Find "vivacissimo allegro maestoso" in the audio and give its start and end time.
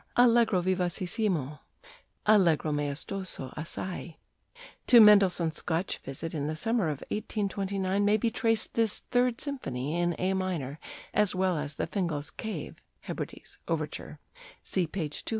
0.63-3.53